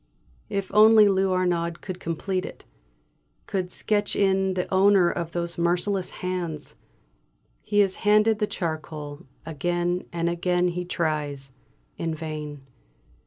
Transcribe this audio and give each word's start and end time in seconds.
If 0.49 0.73
only 0.73 1.07
Lou 1.07 1.31
Arnaud 1.31 1.73
could 1.81 1.99
complete 1.99 2.43
it 2.43 2.65
could 3.45 3.69
sketch 3.69 4.15
in 4.15 4.55
the 4.55 4.65
owner 4.73 5.11
of 5.11 5.31
those 5.31 5.59
merciless 5.59 6.09
hands. 6.25 6.73
He 7.63 7.81
is 7.81 7.97
handed 7.97 8.39
the 8.39 8.47
charcoal; 8.47 9.27
again 9.45 10.07
and 10.11 10.27
again 10.27 10.69
he 10.69 10.85
tries 10.85 11.51
in 11.99 12.15
vain. 12.15 12.65